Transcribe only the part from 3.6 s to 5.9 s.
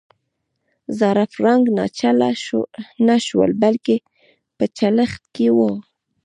بلکې په چلښت کې وو.